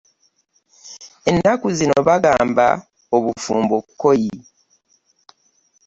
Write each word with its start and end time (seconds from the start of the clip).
Ennaku 1.31 1.67
zino 1.77 1.97
bagamba 2.07 2.67
obufumbo 3.15 3.75
kkoyi. 3.85 4.33